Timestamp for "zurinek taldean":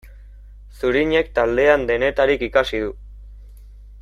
0.79-1.85